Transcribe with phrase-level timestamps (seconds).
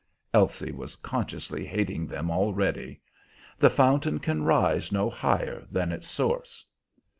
[0.33, 2.99] (Elsie was consciously hating them already.)
[3.59, 6.65] "The fountain can rise no higher than its source."